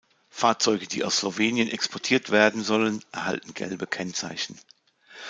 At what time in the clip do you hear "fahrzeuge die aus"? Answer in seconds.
0.31-1.17